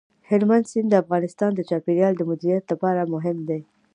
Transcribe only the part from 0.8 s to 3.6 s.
د افغانستان د چاپیریال د مدیریت لپاره مهم